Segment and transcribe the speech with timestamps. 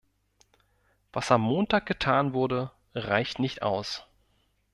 [1.13, 4.03] Was am Montag getan wurde, reicht nicht aus.